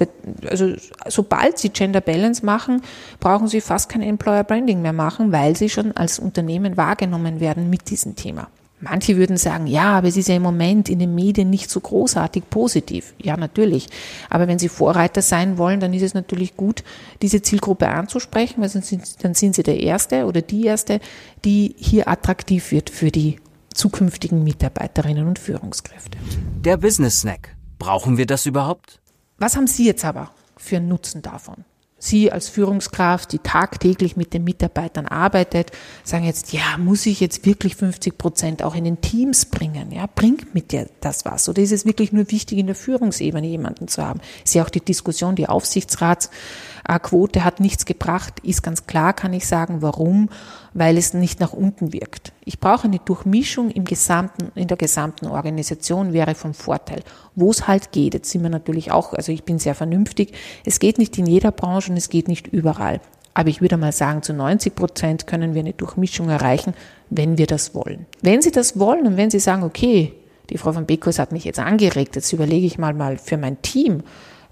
also 0.49 0.73
sobald 1.07 1.57
sie 1.57 1.69
Gender 1.69 2.01
Balance 2.01 2.45
machen, 2.45 2.81
brauchen 3.19 3.47
sie 3.47 3.61
fast 3.61 3.89
kein 3.89 4.01
Employer 4.01 4.43
Branding 4.43 4.81
mehr 4.81 4.93
machen, 4.93 5.31
weil 5.31 5.55
sie 5.55 5.69
schon 5.69 5.91
als 5.93 6.19
Unternehmen 6.19 6.77
wahrgenommen 6.77 7.39
werden 7.39 7.69
mit 7.69 7.89
diesem 7.89 8.15
Thema. 8.15 8.47
Manche 8.79 9.17
würden 9.17 9.37
sagen, 9.37 9.65
ja, 9.65 9.97
aber 9.97 10.07
es 10.07 10.17
ist 10.17 10.27
ja 10.27 10.35
im 10.35 10.43
Moment 10.43 10.87
in 10.87 10.99
den 10.99 11.15
Medien 11.15 11.49
nicht 11.49 11.71
so 11.71 11.79
großartig 11.79 12.47
positiv. 12.51 13.15
Ja, 13.17 13.35
natürlich. 13.35 13.87
Aber 14.29 14.47
wenn 14.47 14.59
Sie 14.59 14.69
Vorreiter 14.69 15.23
sein 15.23 15.57
wollen, 15.57 15.79
dann 15.79 15.93
ist 15.93 16.03
es 16.03 16.13
natürlich 16.13 16.55
gut, 16.55 16.83
diese 17.23 17.41
Zielgruppe 17.41 17.87
anzusprechen, 17.87 18.61
weil 18.61 18.69
sind, 18.69 19.23
dann 19.23 19.33
sind 19.33 19.55
Sie 19.55 19.63
der 19.63 19.79
Erste 19.79 20.25
oder 20.25 20.43
die 20.43 20.65
Erste, 20.65 20.99
die 21.43 21.73
hier 21.77 22.07
attraktiv 22.07 22.71
wird 22.71 22.91
für 22.91 23.09
die 23.09 23.37
zukünftigen 23.77 24.43
Mitarbeiterinnen 24.43 25.27
und 25.27 25.39
Führungskräfte. 25.39 26.17
Der 26.61 26.77
Business 26.77 27.21
Snack. 27.21 27.55
Brauchen 27.79 28.17
wir 28.17 28.25
das 28.25 28.45
überhaupt? 28.45 28.99
Was 29.37 29.55
haben 29.55 29.67
Sie 29.67 29.85
jetzt 29.85 30.03
aber 30.03 30.31
für 30.57 30.77
einen 30.77 30.87
Nutzen 30.87 31.21
davon? 31.21 31.63
Sie 31.99 32.31
als 32.31 32.47
Führungskraft, 32.47 33.31
die 33.31 33.39
tagtäglich 33.39 34.15
mit 34.15 34.31
den 34.33 34.43
Mitarbeitern 34.43 35.07
arbeitet, 35.07 35.71
sagen 36.03 36.25
jetzt, 36.25 36.53
ja, 36.53 36.77
muss 36.77 37.07
ich 37.07 37.19
jetzt 37.19 37.43
wirklich 37.45 37.75
50 37.75 38.19
Prozent 38.19 38.61
auch 38.61 38.75
in 38.75 38.83
den 38.83 39.01
Teams 39.01 39.45
bringen? 39.45 39.91
Ja, 39.91 40.05
bringt 40.13 40.53
mit 40.53 40.71
dir 40.71 40.87
das 41.01 41.25
was? 41.25 41.49
Oder 41.49 41.63
ist 41.63 41.71
es 41.71 41.85
wirklich 41.85 42.11
nur 42.11 42.29
wichtig, 42.29 42.59
in 42.59 42.67
der 42.67 42.75
Führungsebene 42.75 43.47
jemanden 43.47 43.87
zu 43.87 44.05
haben? 44.05 44.21
Ist 44.45 44.53
ja 44.53 44.63
auch 44.63 44.69
die 44.69 44.85
Diskussion, 44.85 45.35
die 45.35 45.49
Aufsichtsratsquote 45.49 47.43
hat 47.43 47.59
nichts 47.59 47.85
gebracht, 47.85 48.41
ist 48.43 48.61
ganz 48.61 48.85
klar, 48.85 49.13
kann 49.13 49.33
ich 49.33 49.47
sagen, 49.47 49.81
warum? 49.81 50.29
Weil 50.77 50.95
es 50.95 51.15
nicht 51.15 51.39
nach 51.39 51.53
unten 51.53 51.91
wirkt. 51.91 52.33
Ich 52.45 52.59
brauche 52.59 52.87
eine 52.87 52.99
Durchmischung 52.99 53.71
im 53.71 53.83
gesamten, 53.83 54.51
in 54.53 54.67
der 54.67 54.77
gesamten 54.77 55.25
Organisation 55.25 56.13
wäre 56.13 56.35
vom 56.35 56.53
Vorteil. 56.53 57.01
Wo 57.33 57.49
es 57.49 57.67
halt 57.67 57.91
geht, 57.91 58.13
jetzt 58.13 58.29
sind 58.29 58.43
wir 58.43 58.51
natürlich 58.51 58.91
auch, 58.91 59.13
also 59.13 59.31
ich 59.31 59.43
bin 59.43 59.57
sehr 59.57 59.73
vernünftig, 59.73 60.33
es 60.65 60.77
geht 60.77 60.99
nicht 60.99 61.17
in 61.17 61.25
jeder 61.25 61.51
Branche 61.51 61.89
und 61.91 61.97
es 61.97 62.09
geht 62.09 62.27
nicht 62.27 62.45
überall. 62.45 63.01
Aber 63.33 63.49
ich 63.49 63.59
würde 63.59 63.77
mal 63.77 63.91
sagen, 63.91 64.21
zu 64.21 64.33
90 64.33 64.75
Prozent 64.75 65.25
können 65.25 65.55
wir 65.55 65.61
eine 65.61 65.73
Durchmischung 65.73 66.29
erreichen, 66.29 66.75
wenn 67.09 67.39
wir 67.39 67.47
das 67.47 67.73
wollen. 67.73 68.05
Wenn 68.21 68.43
Sie 68.43 68.51
das 68.51 68.77
wollen 68.77 69.07
und 69.07 69.17
wenn 69.17 69.31
Sie 69.31 69.39
sagen, 69.39 69.63
okay, 69.63 70.13
die 70.51 70.59
Frau 70.59 70.73
von 70.73 70.85
Bekus 70.85 71.17
hat 71.17 71.31
mich 71.31 71.43
jetzt 71.43 71.59
angeregt, 71.59 72.15
jetzt 72.15 72.31
überlege 72.33 72.67
ich 72.67 72.77
mal 72.77 72.93
mal 72.93 73.17
für 73.17 73.37
mein 73.37 73.63
Team 73.63 74.03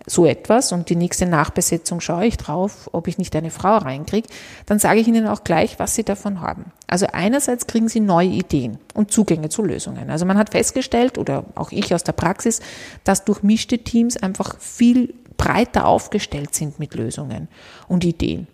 so 0.07 0.25
etwas 0.25 0.71
und 0.71 0.89
die 0.89 0.95
nächste 0.95 1.25
Nachbesetzung 1.25 1.99
schaue 1.99 2.27
ich 2.27 2.37
drauf, 2.37 2.89
ob 2.93 3.07
ich 3.07 3.17
nicht 3.17 3.35
eine 3.35 3.49
Frau 3.49 3.77
reinkriege, 3.77 4.27
dann 4.65 4.79
sage 4.79 4.99
ich 4.99 5.07
Ihnen 5.07 5.27
auch 5.27 5.43
gleich, 5.43 5.79
was 5.79 5.95
Sie 5.95 6.03
davon 6.03 6.41
haben. 6.41 6.71
Also 6.87 7.07
einerseits 7.11 7.67
kriegen 7.67 7.89
Sie 7.89 7.99
neue 7.99 8.27
Ideen 8.27 8.77
und 8.93 9.11
Zugänge 9.11 9.49
zu 9.49 9.63
Lösungen. 9.63 10.09
Also 10.09 10.25
man 10.25 10.37
hat 10.37 10.51
festgestellt, 10.51 11.17
oder 11.17 11.45
auch 11.55 11.71
ich 11.71 11.93
aus 11.93 12.03
der 12.03 12.13
Praxis, 12.13 12.59
dass 13.03 13.25
durchmischte 13.25 13.79
Teams 13.79 14.17
einfach 14.17 14.59
viel 14.59 15.13
breiter 15.37 15.87
aufgestellt 15.87 16.53
sind 16.55 16.79
mit 16.79 16.93
Lösungen 16.95 17.47
und 17.87 18.03
Ideen. 18.03 18.47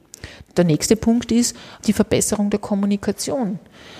Der 0.58 0.66
nächste 0.66 0.96
Punkt 0.96 1.32
ist 1.32 1.56
die 1.86 1.94
Verbesserung 1.94 2.50
der 2.50 2.60
Kommunikation. 2.60 3.60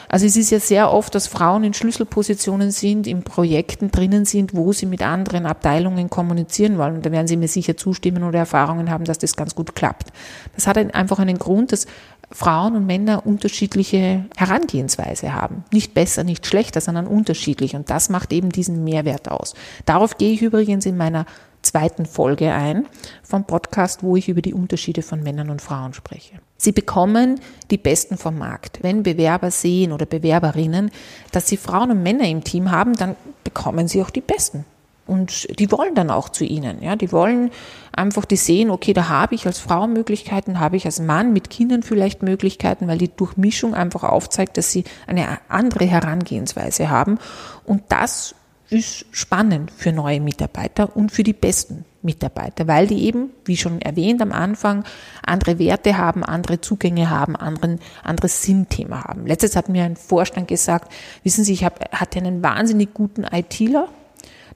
Also 0.10 0.26
es 0.26 0.36
ist 0.36 0.52
ja 0.52 0.60
sehr 0.60 0.92
oft, 0.92 1.16
dass 1.16 1.28
Frauen 1.28 1.64
in 1.64 1.74
Schlüsselpositionen 1.74 2.72
sind, 2.72 3.08
in 3.08 3.24
Projekten 3.24 3.92
drinnen 3.92 4.26
sind, 4.26 4.54
wo 4.54 4.74
sie 4.74 4.86
mit 4.86 5.02
anderen 5.02 5.46
Abteilungen 5.46 6.10
kommunizieren 6.10 6.78
wollen. 6.78 6.96
Und 6.96 7.06
da 7.06 7.12
werden 7.12 7.28
Sie 7.28 7.38
mir 7.38 7.48
sicher 7.48 7.78
zustimmen 7.78 8.24
oder 8.24 8.40
Erfahrungen 8.40 8.90
haben, 8.90 9.06
dass 9.06 9.20
das 9.20 9.36
ganz 9.36 9.56
gut 9.56 9.76
klappt. 9.76 10.12
Das 10.56 10.68
hat 10.68 10.78
einfach 10.78 11.20
einen 11.20 11.40
Grund, 11.40 11.72
dass 11.72 11.88
Frauen 12.32 12.76
und 12.76 12.86
Männer 12.86 13.26
unterschiedliche 13.26 14.26
Herangehensweise 14.36 15.34
haben. 15.34 15.66
Nicht 15.72 15.94
besser, 15.94 16.24
nicht 16.24 16.46
schlechter, 16.46 16.82
sondern 16.82 17.08
unterschiedlich. 17.08 17.76
Und 17.76 17.90
das 17.90 18.10
macht 18.10 18.32
eben 18.34 18.50
diesen 18.50 18.84
Mehrwert 18.84 19.30
aus. 19.30 19.54
Darauf 19.86 20.18
gehe 20.18 20.34
ich 20.34 20.42
übrigens 20.42 20.86
in 20.86 20.98
meiner 20.98 21.26
zweiten 21.62 22.06
Folge 22.06 22.52
ein 22.52 22.88
vom 23.24 23.46
Podcast, 23.46 24.04
wo 24.04 24.16
ich 24.16 24.30
über 24.30 24.42
die 24.42 24.54
Unterschiede 24.54 25.02
von 25.02 25.24
Männern 25.24 25.50
und 25.50 25.62
Frauen 25.62 25.94
spreche. 25.94 26.36
Sie 26.58 26.72
bekommen 26.72 27.40
die 27.72 27.78
Besten 27.78 28.18
vom 28.18 28.38
Markt. 28.38 28.80
Wenn 28.82 29.04
Bewerber 29.04 29.52
sehen 29.52 29.92
oder 29.92 30.06
Bewerberinnen, 30.06 30.92
dass 31.32 31.48
sie 31.48 31.58
Frauen 31.58 31.92
und 31.92 32.04
Männer 32.04 32.28
im 32.28 32.44
Team 32.44 32.72
haben, 32.72 32.96
dann 32.96 33.16
bekommen 33.44 33.88
sie 33.88 34.02
auch 34.02 34.10
die 34.10 34.22
Besten. 34.22 34.66
Und 35.08 35.60
die 35.60 35.72
wollen 35.72 35.96
dann 35.96 36.10
auch 36.10 36.30
zu 36.30 36.46
ihnen. 36.46 36.82
Ja, 36.82 36.96
die 36.96 37.12
wollen 37.12 37.52
einfach, 37.92 38.24
die 38.24 38.38
sehen, 38.38 38.70
okay, 38.70 38.94
da 38.94 39.10
habe 39.10 39.36
ich 39.36 39.46
als 39.46 39.60
Frau 39.60 39.88
Möglichkeiten, 39.88 40.60
habe 40.60 40.78
ich 40.78 40.86
als 40.86 41.00
Mann 41.00 41.34
mit 41.34 41.50
Kindern 41.50 41.84
vielleicht 41.84 42.24
Möglichkeiten, 42.24 42.88
weil 42.88 42.98
die 42.98 43.14
Durchmischung 43.14 43.74
einfach 43.74 44.04
aufzeigt, 44.04 44.58
dass 44.58 44.72
sie 44.72 44.84
eine 45.08 45.40
andere 45.50 45.86
Herangehensweise 45.86 46.90
haben. 46.90 47.18
Und 47.66 47.84
das 47.90 48.36
ist 48.72 49.06
spannend 49.12 49.70
für 49.70 49.92
neue 49.92 50.22
Mitarbeiter 50.22 50.96
und 50.96 51.12
für 51.12 51.24
die 51.24 51.34
besten 51.34 51.84
Mitarbeiter, 52.02 52.68
weil 52.68 52.88
die 52.88 53.04
eben, 53.04 53.30
wie 53.46 53.58
schon 53.58 53.82
erwähnt 53.82 54.22
am 54.22 54.32
Anfang, 54.32 54.86
andere 55.24 55.60
Werte 55.60 55.98
haben, 55.98 56.24
andere 56.24 56.62
Zugänge 56.62 57.10
haben, 57.10 57.36
anderen, 57.36 57.80
anderes 58.02 58.42
Sinnthema 58.42 59.04
haben. 59.04 59.28
Letztes 59.28 59.56
hat 59.56 59.68
mir 59.68 59.84
ein 59.84 59.98
Vorstand 59.98 60.48
gesagt, 60.48 60.92
wissen 61.24 61.44
Sie, 61.44 61.54
ich 61.54 61.66
hab, 61.66 61.92
hatte 61.92 62.20
einen 62.20 62.42
wahnsinnig 62.42 62.94
guten 62.94 63.24
ITler, 63.24 63.90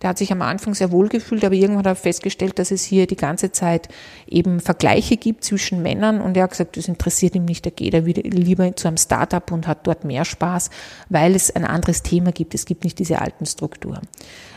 der 0.05 0.12
hat 0.12 0.19
sich 0.19 0.31
am 0.31 0.43
Anfang 0.43 0.75
sehr 0.75 0.91
wohl 0.91 1.09
gefühlt, 1.09 1.43
aber 1.43 1.55
irgendwann 1.55 1.79
hat 1.79 1.88
er 1.88 1.95
festgestellt, 1.95 2.59
dass 2.59 2.69
es 2.69 2.83
hier 2.83 3.07
die 3.07 3.15
ganze 3.15 3.51
Zeit 3.51 3.89
eben 4.27 4.59
Vergleiche 4.59 5.17
gibt 5.17 5.43
zwischen 5.43 5.81
Männern 5.81 6.21
und 6.21 6.38
er 6.38 6.43
hat 6.43 6.51
gesagt, 6.51 6.77
das 6.77 6.88
interessiert 6.88 7.33
ihn 7.33 7.45
nicht, 7.45 7.65
er 7.65 7.71
geht 7.71 7.95
er 7.95 8.05
wieder 8.05 8.21
lieber 8.21 8.75
zu 8.75 8.88
einem 8.88 8.97
Startup 8.97 9.51
und 9.51 9.65
hat 9.65 9.88
dort 9.88 10.05
mehr 10.05 10.24
Spaß, 10.24 10.69
weil 11.09 11.33
es 11.33 11.50
ein 11.55 11.65
anderes 11.65 12.03
Thema 12.03 12.31
gibt. 12.31 12.53
Es 12.53 12.67
gibt 12.67 12.83
nicht 12.83 13.00
diese 13.00 13.19
alten 13.19 13.47
Strukturen. 13.47 14.01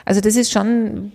Also 0.05 0.21
das 0.21 0.37
ist 0.37 0.52
schon, 0.52 1.12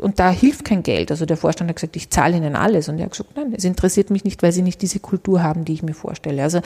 und 0.00 0.20
da 0.20 0.30
hilft 0.30 0.64
kein 0.64 0.84
Geld. 0.84 1.10
Also 1.10 1.26
der 1.26 1.36
Vorstand 1.36 1.68
hat 1.68 1.74
gesagt, 1.74 1.96
ich 1.96 2.10
zahle 2.10 2.36
Ihnen 2.36 2.54
alles. 2.54 2.88
Und 2.88 2.98
er 2.98 3.06
hat 3.06 3.10
gesagt, 3.10 3.30
nein, 3.34 3.54
es 3.56 3.64
interessiert 3.64 4.10
mich 4.10 4.22
nicht, 4.22 4.40
weil 4.44 4.52
Sie 4.52 4.62
nicht 4.62 4.82
diese 4.82 5.00
Kultur 5.00 5.42
haben, 5.42 5.64
die 5.64 5.72
ich 5.72 5.82
mir 5.82 5.94
vorstelle. 5.94 6.44
Also 6.44 6.60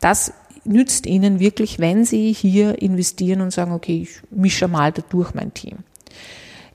das 0.00 0.32
nützt 0.64 1.04
Ihnen 1.04 1.38
wirklich, 1.38 1.78
wenn 1.78 2.06
Sie 2.06 2.32
hier 2.32 2.80
investieren 2.80 3.42
und 3.42 3.52
sagen, 3.52 3.72
okay, 3.72 4.00
ich 4.04 4.22
mische 4.30 4.68
mal 4.68 4.90
dadurch 4.90 5.34
mein 5.34 5.52
Team. 5.52 5.80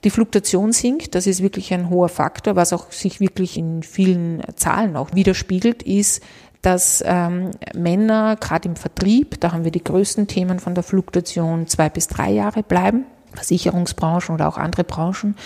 Die 0.04 0.10
Fluktuation 0.10 0.72
sinkt, 0.72 1.14
das 1.14 1.26
ist 1.26 1.42
wirklich 1.42 1.72
ein 1.72 1.88
hoher 1.88 2.08
Faktor, 2.08 2.56
was 2.56 2.72
auch 2.72 2.90
sich 2.90 3.20
wirklich 3.20 3.56
in 3.56 3.82
vielen 3.82 4.42
Zahlen 4.56 4.96
auch 4.96 5.14
widerspiegelt, 5.14 5.82
ist, 5.82 6.22
dass 6.60 7.02
ähm, 7.06 7.50
Männer 7.74 8.36
gerade 8.36 8.68
im 8.68 8.76
Vertrieb, 8.76 9.40
da 9.40 9.52
haben 9.52 9.64
wir 9.64 9.72
die 9.72 9.82
größten 9.82 10.28
Themen 10.28 10.60
von 10.60 10.74
der 10.74 10.84
Fluktuation, 10.84 11.66
zwei 11.66 11.88
bis 11.88 12.08
drei 12.08 12.30
Jahre 12.30 12.62
bleiben. 12.62 13.04
Versicherungsbranchen 13.34 14.34
oder 14.34 14.46
auch 14.46 14.58
andere 14.58 14.84
Branchen 14.84 15.36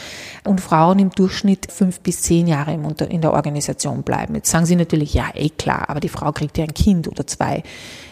und 0.44 0.60
Frauen 0.60 0.98
im 0.98 1.10
Durchschnitt 1.10 1.70
fünf 1.70 2.00
bis 2.00 2.22
zehn 2.22 2.48
Jahre 2.48 2.74
in 3.08 3.20
der 3.20 3.32
Organisation 3.32 4.02
bleiben. 4.02 4.34
Jetzt 4.34 4.50
sagen 4.50 4.66
Sie 4.66 4.74
natürlich, 4.74 5.14
ja, 5.14 5.26
eh 5.34 5.50
klar, 5.50 5.88
aber 5.88 6.00
die 6.00 6.08
Frau 6.08 6.32
kriegt 6.32 6.58
ja 6.58 6.64
ein 6.64 6.74
Kind 6.74 7.06
oder 7.06 7.26
zwei. 7.28 7.62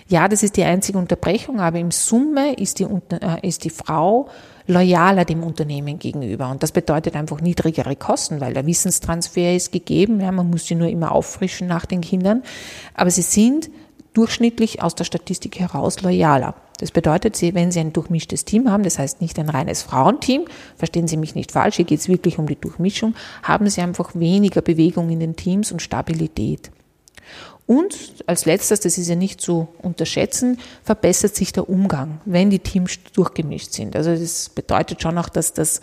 Ja, 0.09 0.29
das 0.29 0.43
ist 0.43 0.57
die 0.57 0.65
einzige 0.65 0.99
Unterbrechung, 0.99 1.61
aber 1.61 1.79
im 1.79 1.91
Summe 1.91 2.55
ist 2.55 2.79
die, 2.79 2.85
äh, 2.85 3.47
ist 3.47 3.65
die 3.65 3.71
Frau 3.71 4.29
loyaler 4.67 5.25
dem 5.25 5.43
Unternehmen 5.43 5.99
gegenüber. 5.99 6.51
Und 6.51 6.63
das 6.63 6.73
bedeutet 6.73 7.17
einfach 7.17 7.41
niedrigere 7.41 7.97
Kosten, 7.97 8.41
weil 8.41 8.55
der 8.55 8.67
Wissenstransfer 8.67 9.55
ist 9.55 9.73
gegeben. 9.73 10.21
Ja, 10.21 10.31
man 10.33 10.51
muss 10.51 10.67
sie 10.67 10.75
nur 10.75 10.89
immer 10.89 11.13
auffrischen 11.13 11.69
nach 11.69 11.87
den 11.87 12.01
Kindern. 12.01 12.43
Aber 12.95 13.11
sie 13.11 13.23
sind 13.23 13.71
durchschnittlich 14.13 14.83
aus 14.83 14.95
der 14.95 15.05
Statistik 15.05 15.59
heraus 15.59 16.01
loyaler. 16.03 16.55
Das 16.79 16.91
bedeutet, 16.91 17.41
wenn 17.55 17.71
Sie 17.71 17.81
ein 17.81 17.93
durchmischtes 17.93 18.45
Team 18.45 18.71
haben, 18.71 18.83
das 18.83 18.99
heißt 18.99 19.21
nicht 19.21 19.39
ein 19.39 19.49
reines 19.49 19.83
Frauenteam, 19.83 20.45
verstehen 20.77 21.07
Sie 21.07 21.17
mich 21.17 21.35
nicht 21.35 21.53
falsch, 21.53 21.77
hier 21.77 21.85
geht 21.85 22.01
es 22.01 22.09
wirklich 22.09 22.39
um 22.39 22.47
die 22.47 22.61
Durchmischung, 22.61 23.15
haben 23.43 23.69
Sie 23.71 23.81
einfach 23.81 24.15
weniger 24.15 24.61
Bewegung 24.61 25.11
in 25.11 25.21
den 25.21 25.37
Teams 25.37 25.71
und 25.71 25.83
Stabilität. 25.83 26.71
Und 27.67 27.97
als 28.27 28.45
letztes, 28.45 28.81
das 28.81 28.99
ist 28.99 29.09
ja 29.09 29.15
nicht 29.15 29.41
zu 29.41 29.69
unterschätzen, 29.81 30.59
verbessert 30.83 31.35
sich 31.35 31.51
der 31.51 31.67
Umgang, 31.71 32.21
wenn 32.27 32.51
die 32.51 32.59
Teams 32.59 32.99
durchgemischt 33.15 33.73
sind. 33.73 33.97
Also 33.97 34.15
das 34.15 34.51
bedeutet 34.51 35.01
schon 35.01 35.17
auch, 35.17 35.31
dass 35.31 35.55
das 35.55 35.81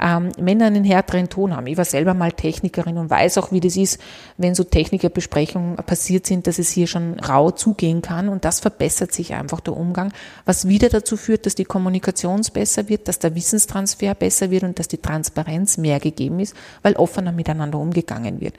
ähm, 0.00 0.30
Männer 0.38 0.66
einen 0.66 0.84
härteren 0.84 1.28
Ton 1.28 1.56
haben. 1.56 1.66
Ich 1.66 1.76
war 1.76 1.84
selber 1.84 2.14
mal 2.14 2.30
Technikerin 2.30 2.98
und 2.98 3.10
weiß 3.10 3.38
auch, 3.38 3.50
wie 3.50 3.58
das 3.58 3.76
ist, 3.76 4.00
wenn 4.36 4.54
so 4.54 4.62
Technikerbesprechungen 4.62 5.74
passiert 5.76 6.24
sind, 6.26 6.46
dass 6.46 6.60
es 6.60 6.70
hier 6.70 6.86
schon 6.86 7.18
rau 7.18 7.50
zugehen 7.50 8.00
kann. 8.00 8.28
Und 8.28 8.44
das 8.44 8.60
verbessert 8.60 9.12
sich 9.12 9.34
einfach 9.34 9.58
der 9.58 9.76
Umgang, 9.76 10.12
was 10.44 10.68
wieder 10.68 10.88
dazu 10.88 11.16
führt, 11.16 11.46
dass 11.46 11.56
die 11.56 11.64
Kommunikation 11.64 12.42
besser 12.52 12.88
wird, 12.88 13.08
dass 13.08 13.18
der 13.18 13.34
Wissenstransfer 13.34 14.14
besser 14.14 14.52
wird 14.52 14.62
und 14.62 14.78
dass 14.78 14.86
die 14.86 14.98
Transparenz 14.98 15.78
mehr 15.78 15.98
gegeben 15.98 16.38
ist, 16.38 16.54
weil 16.82 16.94
offener 16.94 17.32
miteinander 17.32 17.80
umgegangen 17.80 18.40
wird. 18.40 18.54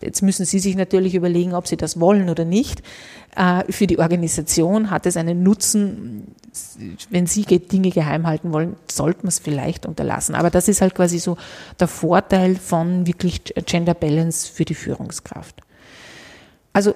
Jetzt 0.00 0.22
müssen 0.22 0.44
Sie 0.44 0.58
sich 0.58 0.76
natürlich 0.76 1.14
überlegen, 1.14 1.54
ob 1.54 1.66
Sie 1.66 1.76
das 1.76 1.98
wollen 2.00 2.28
oder 2.28 2.44
nicht. 2.44 2.82
Äh, 3.34 3.70
für 3.70 3.86
die 3.86 3.98
Organisation 3.98 4.90
hat 4.90 5.06
es 5.06 5.16
einen 5.16 5.42
Nutzen, 5.42 6.34
wenn 7.10 7.26
Sie 7.26 7.44
Dinge 7.44 7.90
geheim 7.90 8.26
halten 8.26 8.52
wollen, 8.52 8.76
sollte 8.90 9.20
man 9.20 9.28
es 9.28 9.38
vielleicht 9.38 9.86
unterlassen. 9.86 10.34
Aber 10.34 10.50
das 10.50 10.68
ist 10.68 10.80
halt 10.80 10.94
quasi 10.94 11.18
so 11.18 11.36
der 11.80 11.88
Vorteil 11.88 12.56
von 12.56 13.06
wirklich 13.06 13.42
Gender 13.66 13.94
Balance 13.94 14.50
für 14.52 14.64
die 14.64 14.74
Führungskraft. 14.74 15.62
Also 16.72 16.94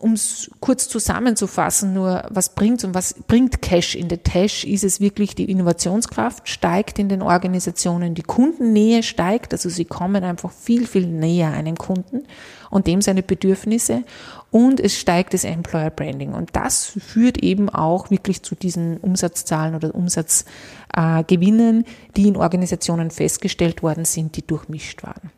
um 0.00 0.14
es 0.14 0.50
kurz 0.60 0.88
zusammenzufassen, 0.88 1.92
nur 1.92 2.24
was 2.30 2.54
bringt 2.54 2.82
und 2.84 2.94
was 2.94 3.14
bringt 3.26 3.60
Cash 3.60 3.94
in 3.94 4.08
der 4.08 4.22
Tash, 4.22 4.64
ist 4.64 4.82
es 4.82 5.00
wirklich, 5.00 5.34
die 5.34 5.50
Innovationskraft 5.50 6.48
steigt 6.48 6.98
in 6.98 7.08
den 7.08 7.22
Organisationen, 7.22 8.14
die 8.14 8.22
Kundennähe 8.22 9.02
steigt, 9.02 9.52
also 9.52 9.68
sie 9.68 9.84
kommen 9.84 10.24
einfach 10.24 10.50
viel, 10.50 10.86
viel 10.86 11.06
näher 11.06 11.52
einem 11.52 11.76
Kunden 11.76 12.22
und 12.70 12.86
dem 12.86 13.02
seine 13.02 13.22
Bedürfnisse 13.22 14.04
und 14.50 14.80
es 14.80 14.96
steigt 14.96 15.34
das 15.34 15.44
Employer 15.44 15.90
Branding 15.90 16.32
und 16.32 16.50
das 16.56 16.86
führt 16.86 17.38
eben 17.38 17.68
auch 17.68 18.10
wirklich 18.10 18.42
zu 18.42 18.54
diesen 18.54 18.96
Umsatzzahlen 18.98 19.74
oder 19.74 19.94
Umsatzgewinnen, 19.94 21.84
die 22.16 22.28
in 22.28 22.36
Organisationen 22.36 23.10
festgestellt 23.10 23.82
worden 23.82 24.04
sind, 24.04 24.36
die 24.36 24.46
durchmischt 24.46 25.02
waren. 25.02 25.30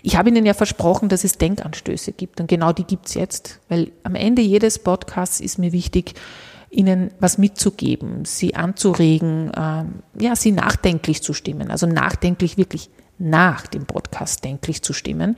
Ich 0.00 0.16
habe 0.16 0.30
Ihnen 0.30 0.46
ja 0.46 0.54
versprochen, 0.54 1.08
dass 1.08 1.24
es 1.24 1.36
Denkanstöße 1.38 2.12
gibt 2.12 2.40
und 2.40 2.46
genau 2.46 2.72
die 2.72 2.84
gibt 2.84 3.08
es 3.08 3.14
jetzt, 3.14 3.60
weil 3.68 3.92
am 4.04 4.14
Ende 4.14 4.40
jedes 4.40 4.78
Podcasts 4.78 5.40
ist 5.40 5.58
mir 5.58 5.72
wichtig, 5.72 6.14
Ihnen 6.70 7.10
was 7.20 7.36
mitzugeben, 7.36 8.24
Sie 8.24 8.54
anzuregen, 8.54 9.52
ähm, 9.54 10.02
ja, 10.18 10.34
Sie 10.34 10.52
nachdenklich 10.52 11.22
zu 11.22 11.34
stimmen, 11.34 11.70
also 11.70 11.86
nachdenklich 11.86 12.56
wirklich 12.56 12.88
nach 13.18 13.66
dem 13.66 13.84
Podcast 13.84 14.42
denklich 14.44 14.82
zu 14.82 14.94
stimmen. 14.94 15.36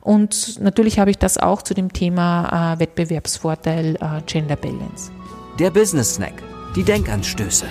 Und 0.00 0.58
natürlich 0.60 0.98
habe 0.98 1.10
ich 1.10 1.18
das 1.18 1.36
auch 1.36 1.60
zu 1.62 1.74
dem 1.74 1.92
Thema 1.92 2.74
äh, 2.74 2.80
Wettbewerbsvorteil 2.80 3.96
äh, 3.96 4.22
Gender 4.26 4.56
Balance. 4.56 5.12
Der 5.58 5.70
Business 5.70 6.14
Snack, 6.14 6.42
die 6.74 6.82
Denkanstöße. 6.82 7.66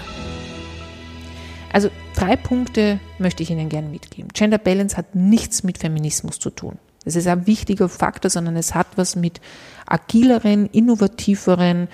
Also 1.71 1.89
drei 2.15 2.35
Punkte 2.35 2.99
möchte 3.17 3.43
ich 3.43 3.51
Ihnen 3.51 3.69
gerne 3.69 3.89
mitgeben. 3.89 4.29
Gender 4.33 4.57
Balance 4.57 4.97
hat 4.97 5.15
nichts 5.15 5.63
mit 5.63 5.77
Feminismus 5.77 6.39
zu 6.39 6.49
tun. 6.49 6.77
Das 7.05 7.15
ist 7.15 7.27
ein 7.27 7.47
wichtiger 7.47 7.89
Faktor, 7.89 8.29
sondern 8.29 8.55
es 8.55 8.75
hat 8.75 8.87
was 8.95 9.15
mit 9.15 9.39
agileren, 9.85 10.67
innovativeren 10.67 11.87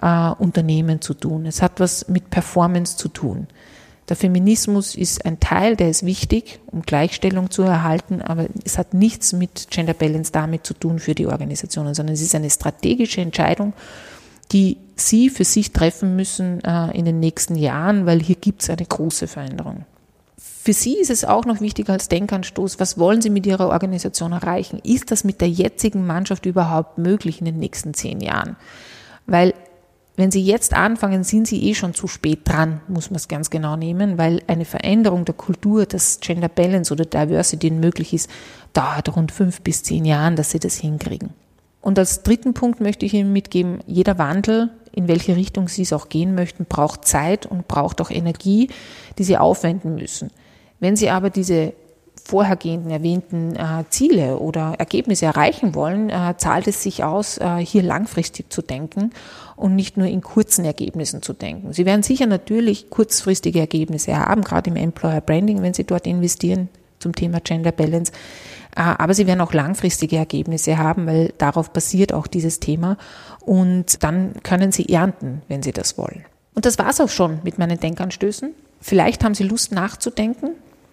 äh, 0.00 0.30
Unternehmen 0.30 1.00
zu 1.00 1.14
tun. 1.14 1.46
Es 1.46 1.62
hat 1.62 1.80
was 1.80 2.08
mit 2.08 2.30
Performance 2.30 2.96
zu 2.96 3.08
tun. 3.08 3.48
Der 4.08 4.16
Feminismus 4.16 4.94
ist 4.94 5.24
ein 5.24 5.40
Teil, 5.40 5.76
der 5.76 5.88
ist 5.88 6.04
wichtig, 6.04 6.60
um 6.66 6.82
Gleichstellung 6.82 7.50
zu 7.50 7.62
erhalten, 7.62 8.20
aber 8.20 8.46
es 8.64 8.76
hat 8.76 8.94
nichts 8.94 9.32
mit 9.32 9.68
Gender 9.70 9.94
Balance 9.94 10.32
damit 10.32 10.66
zu 10.66 10.74
tun 10.74 10.98
für 10.98 11.14
die 11.14 11.26
Organisationen, 11.26 11.94
sondern 11.94 12.14
es 12.14 12.20
ist 12.20 12.34
eine 12.34 12.50
strategische 12.50 13.20
Entscheidung, 13.20 13.74
die 14.52 14.78
Sie 14.96 15.30
für 15.30 15.44
sich 15.44 15.72
treffen 15.72 16.16
müssen 16.16 16.62
äh, 16.64 16.96
in 16.96 17.04
den 17.04 17.18
nächsten 17.18 17.56
Jahren, 17.56 18.06
weil 18.06 18.20
hier 18.20 18.36
gibt 18.36 18.62
es 18.62 18.70
eine 18.70 18.84
große 18.84 19.26
Veränderung. 19.26 19.84
Für 20.36 20.72
Sie 20.72 20.96
ist 20.96 21.10
es 21.10 21.24
auch 21.24 21.44
noch 21.44 21.60
wichtig 21.60 21.88
als 21.88 22.08
Denkanstoß, 22.08 22.78
was 22.78 22.98
wollen 22.98 23.20
Sie 23.20 23.30
mit 23.30 23.46
Ihrer 23.46 23.68
Organisation 23.68 24.32
erreichen? 24.32 24.78
Ist 24.84 25.10
das 25.10 25.24
mit 25.24 25.40
der 25.40 25.48
jetzigen 25.48 26.06
Mannschaft 26.06 26.46
überhaupt 26.46 26.98
möglich 26.98 27.40
in 27.40 27.46
den 27.46 27.58
nächsten 27.58 27.94
zehn 27.94 28.20
Jahren? 28.20 28.56
Weil 29.26 29.54
wenn 30.14 30.30
Sie 30.30 30.42
jetzt 30.42 30.74
anfangen, 30.74 31.24
sind 31.24 31.48
Sie 31.48 31.68
eh 31.68 31.74
schon 31.74 31.94
zu 31.94 32.06
spät 32.06 32.40
dran, 32.44 32.80
muss 32.86 33.10
man 33.10 33.16
es 33.16 33.28
ganz 33.28 33.50
genau 33.50 33.76
nehmen, 33.76 34.18
weil 34.18 34.42
eine 34.46 34.66
Veränderung 34.66 35.24
der 35.24 35.34
Kultur, 35.34 35.86
dass 35.86 36.20
Gender 36.20 36.48
Balance 36.48 36.92
oder 36.92 37.06
Diversity 37.06 37.70
möglich 37.70 38.12
ist, 38.12 38.30
dauert 38.72 39.16
rund 39.16 39.32
fünf 39.32 39.62
bis 39.62 39.82
zehn 39.82 40.04
Jahren, 40.04 40.36
dass 40.36 40.50
Sie 40.50 40.60
das 40.60 40.76
hinkriegen. 40.76 41.30
Und 41.82 41.98
als 41.98 42.22
dritten 42.22 42.54
Punkt 42.54 42.80
möchte 42.80 43.04
ich 43.04 43.12
Ihnen 43.12 43.32
mitgeben, 43.32 43.80
jeder 43.86 44.16
Wandel, 44.16 44.70
in 44.92 45.08
welche 45.08 45.36
Richtung 45.36 45.68
Sie 45.68 45.82
es 45.82 45.92
auch 45.92 46.08
gehen 46.08 46.34
möchten, 46.34 46.64
braucht 46.64 47.04
Zeit 47.04 47.44
und 47.44 47.68
braucht 47.68 48.00
auch 48.00 48.10
Energie, 48.10 48.70
die 49.18 49.24
Sie 49.24 49.36
aufwenden 49.36 49.96
müssen. 49.96 50.30
Wenn 50.80 50.96
Sie 50.96 51.10
aber 51.10 51.28
diese 51.28 51.74
vorhergehenden 52.24 52.92
erwähnten 52.92 53.56
äh, 53.56 53.84
Ziele 53.90 54.38
oder 54.38 54.74
Ergebnisse 54.78 55.26
erreichen 55.26 55.74
wollen, 55.74 56.08
äh, 56.08 56.34
zahlt 56.36 56.68
es 56.68 56.82
sich 56.82 57.02
aus, 57.02 57.38
äh, 57.38 57.56
hier 57.56 57.82
langfristig 57.82 58.52
zu 58.52 58.62
denken 58.62 59.10
und 59.56 59.74
nicht 59.74 59.96
nur 59.96 60.06
in 60.06 60.20
kurzen 60.20 60.64
Ergebnissen 60.64 61.20
zu 61.20 61.32
denken. 61.32 61.72
Sie 61.72 61.84
werden 61.84 62.04
sicher 62.04 62.26
natürlich 62.26 62.90
kurzfristige 62.90 63.58
Ergebnisse 63.58 64.16
haben, 64.16 64.42
gerade 64.42 64.70
im 64.70 64.76
Employer 64.76 65.20
Branding, 65.20 65.62
wenn 65.62 65.74
Sie 65.74 65.84
dort 65.84 66.06
investieren 66.06 66.68
zum 67.02 67.14
Thema 67.14 67.40
Gender 67.40 67.72
Balance. 67.72 68.12
Äh, 68.74 68.80
aber 68.80 69.14
Sie 69.14 69.26
werden 69.26 69.40
auch 69.40 69.52
langfristige 69.52 70.16
Ergebnisse 70.16 70.78
haben, 70.78 71.06
weil 71.06 71.34
darauf 71.38 71.70
basiert 71.70 72.14
auch 72.14 72.26
dieses 72.26 72.60
Thema. 72.60 72.96
Und 73.40 74.02
dann 74.02 74.34
können 74.42 74.72
Sie 74.72 74.88
ernten, 74.88 75.42
wenn 75.48 75.62
Sie 75.62 75.72
das 75.72 75.98
wollen. 75.98 76.24
Und 76.54 76.64
das 76.64 76.78
war's 76.78 77.00
auch 77.00 77.08
schon 77.08 77.40
mit 77.44 77.58
meinen 77.58 77.78
Denkanstößen. 77.78 78.54
Vielleicht 78.80 79.24
haben 79.24 79.34
Sie 79.34 79.44
Lust 79.44 79.72
nachzudenken, 79.72 80.50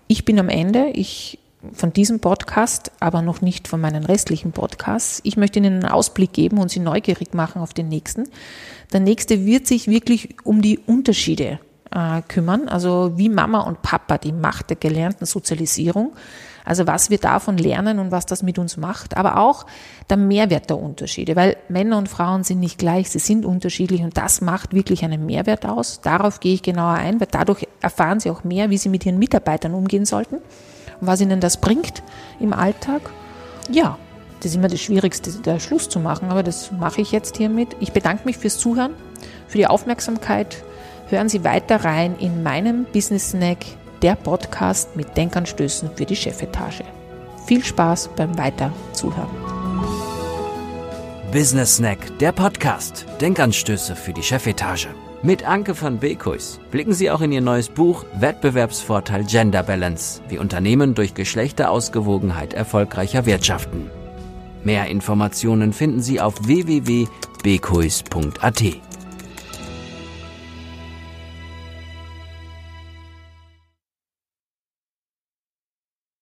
ich 0.08 0.26
bin 0.26 0.40
am 0.40 0.50
Ende. 0.50 0.90
Ich 0.94 1.38
von 1.74 1.92
diesem 1.94 2.20
Podcast, 2.20 2.92
aber 3.00 3.22
noch 3.22 3.42
nicht 3.42 3.68
von 3.68 3.82
meinen 3.82 4.06
restlichen 4.06 4.54
Podcasts. 4.54 5.20
Ich 5.24 5.38
möchte 5.38 5.60
Ihnen 5.60 5.84
einen 5.84 5.92
Ausblick 5.92 6.34
geben 6.34 6.58
und 6.58 6.72
Sie 6.72 6.80
neugierig 6.80 7.34
machen 7.34 7.62
auf 7.62 7.74
den 7.74 7.90
nächsten. 7.90 8.30
Der 8.94 9.02
nächste 9.02 9.46
wird 9.46 9.68
sich 9.68 9.88
wirklich 9.88 10.36
um 10.46 10.62
die 10.62 10.80
Unterschiede 10.80 11.60
äh, 11.92 12.22
kümmern, 12.28 12.68
also 12.68 13.14
wie 13.16 13.30
Mama 13.30 13.62
und 13.62 13.82
Papa 13.82 14.18
die 14.18 14.32
Macht 14.32 14.70
der 14.70 14.78
gelernten 14.78 15.26
Sozialisierung, 15.26 16.14
also 16.66 16.86
was 16.86 17.10
wir 17.10 17.18
davon 17.18 17.58
lernen 17.58 18.00
und 18.00 18.12
was 18.12 18.26
das 18.26 18.44
mit 18.44 18.60
uns 18.60 18.78
macht, 18.78 19.18
aber 19.18 19.38
auch 19.38 19.66
der 20.10 20.18
Mehrwert 20.18 20.70
der 20.70 20.78
Unterschiede, 20.78 21.36
weil 21.36 21.58
Männer 21.68 21.98
und 21.98 22.10
Frauen 22.10 22.44
sind 22.44 22.60
nicht 22.60 22.78
gleich, 22.78 23.10
sie 23.10 23.20
sind 23.20 23.46
unterschiedlich 23.46 24.02
und 24.02 24.18
das 24.18 24.42
macht 24.42 24.74
wirklich 24.74 25.04
einen 25.04 25.26
Mehrwert 25.26 25.66
aus. 25.66 26.02
Darauf 26.02 26.40
gehe 26.40 26.54
ich 26.54 26.62
genauer 26.62 26.94
ein, 26.94 27.20
weil 27.20 27.28
dadurch 27.32 27.68
erfahren 27.82 28.20
sie 28.20 28.30
auch 28.30 28.44
mehr, 28.44 28.70
wie 28.70 28.78
sie 28.78 28.90
mit 28.90 29.06
ihren 29.06 29.20
Mitarbeitern 29.20 29.74
umgehen 29.74 30.06
sollten 30.06 30.36
und 30.36 31.08
was 31.08 31.22
ihnen 31.22 31.40
das 31.40 31.58
bringt 31.58 32.04
im 32.40 32.54
Alltag. 32.54 33.02
Ja, 33.72 33.98
das 34.40 34.52
ist 34.52 34.56
immer 34.56 34.70
das 34.70 34.80
Schwierigste, 34.80 35.32
der 35.32 35.60
Schluss 35.60 35.90
zu 35.90 36.00
machen, 36.00 36.30
aber 36.30 36.44
das 36.44 36.72
mache 36.72 37.02
ich 37.02 37.12
jetzt 37.12 37.38
hiermit. 37.38 37.76
Ich 37.80 37.92
bedanke 37.92 38.26
mich 38.26 38.38
fürs 38.38 38.58
Zuhören, 38.58 38.94
für 39.48 39.58
die 39.58 39.68
Aufmerksamkeit. 39.68 40.64
Hören 41.10 41.30
Sie 41.30 41.44
weiter 41.44 41.84
rein 41.84 42.16
in 42.20 42.44
meinem 42.44 42.86
Business 42.94 43.32
Snack 43.32 43.66
der 44.02 44.16
Podcast 44.16 44.96
mit 44.96 45.18
Denkanstößen 45.18 45.90
für 45.96 46.06
die 46.06 46.16
Chefetage. 46.16 46.84
Viel 47.48 47.64
Spaß 47.64 48.10
beim 48.16 48.38
Weiterzuhören. 48.38 49.30
Business 51.32 51.78
Snack, 51.78 52.18
der 52.20 52.32
Podcast. 52.32 53.06
Denkanstöße 53.22 53.96
für 53.96 54.14
die 54.14 54.24
Chefetage. 54.24 54.88
Mit 55.22 55.48
Anke 55.48 55.80
van 55.80 56.00
Beekhuis 56.00 56.60
blicken 56.72 56.94
Sie 56.94 57.12
auch 57.12 57.22
in 57.22 57.32
Ihr 57.32 57.42
neues 57.42 57.70
Buch 57.70 58.04
Wettbewerbsvorteil 58.20 59.26
Gender 59.26 59.62
Balance, 59.64 60.22
wie 60.30 60.38
Unternehmen 60.38 60.96
durch 60.96 61.14
Geschlechterausgewogenheit 61.14 62.54
erfolgreicher 62.54 63.26
wirtschaften. 63.26 63.92
Mehr 64.64 64.88
Informationen 64.88 65.74
finden 65.74 66.02
Sie 66.02 66.22
auf 66.22 66.48
www.beekhuis.at. 66.48 68.89